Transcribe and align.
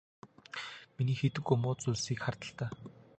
Миний 0.95 1.17
хийдэггүй 1.19 1.57
муу 1.59 1.75
зүйлсийг 1.81 2.19
хар 2.23 2.35
л 2.43 2.51
даа. 2.57 2.69